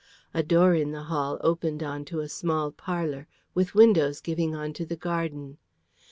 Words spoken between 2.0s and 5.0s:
to a small parlour, with windows giving on to the